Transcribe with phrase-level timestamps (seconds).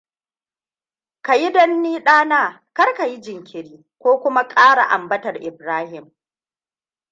[1.21, 6.11] Ka yi don ni ɗana, kar ka yi jinkiri, ko kuma ƙara ambatar Ibrahim.